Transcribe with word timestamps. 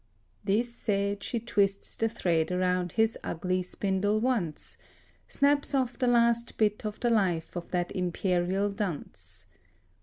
This 0.43 0.73
said, 0.73 1.21
she 1.21 1.39
twists 1.39 1.95
the 1.95 2.09
thread 2.09 2.51
around 2.51 2.93
his 2.93 3.19
ugly 3.23 3.61
spindle 3.61 4.19
once, 4.19 4.77
4 5.27 5.33
Snaps 5.33 5.75
off 5.75 5.99
the 5.99 6.07
last 6.07 6.57
bit 6.57 6.83
of 6.87 6.99
the 7.01 7.11
life 7.11 7.55
of 7.55 7.69
that 7.69 7.91
Imperial 7.91 8.71
dunce. 8.71 9.45